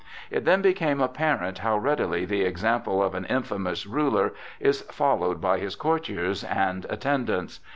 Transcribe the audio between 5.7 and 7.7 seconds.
courtiers and attendants.